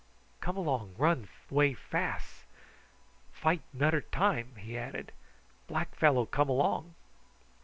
[0.39, 2.45] Come along run way fas.
[3.31, 5.11] Fight nunner time o," he added.
[5.67, 6.95] "Black fellow come along."